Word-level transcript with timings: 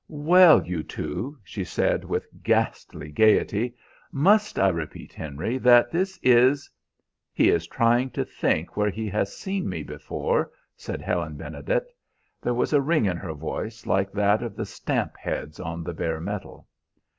"Well, 0.09 0.65
you 0.65 0.81
two!" 0.81 1.37
she 1.43 1.63
said 1.63 2.03
with 2.03 2.25
ghastly 2.41 3.11
gayety. 3.11 3.75
"Must 4.11 4.57
I 4.57 4.69
repeat, 4.69 5.13
Henry, 5.13 5.59
that 5.59 5.91
this 5.91 6.17
is" 6.23 6.67
"He 7.31 7.49
is 7.49 7.67
trying 7.67 8.09
to 8.17 8.25
think 8.25 8.75
where 8.75 8.89
he 8.89 9.07
has 9.09 9.37
seen 9.37 9.69
me 9.69 9.83
before," 9.83 10.49
said 10.75 11.03
Helen 11.03 11.35
Benedet. 11.35 11.85
There 12.41 12.55
was 12.55 12.73
a 12.73 12.81
ring 12.81 13.05
in 13.05 13.17
her 13.17 13.35
voice 13.35 13.85
like 13.85 14.11
that 14.13 14.41
of 14.41 14.55
the 14.55 14.65
stamp 14.65 15.17
heads 15.17 15.59
on 15.59 15.83
the 15.83 15.93
bare 15.93 16.19
steel. 16.19 16.65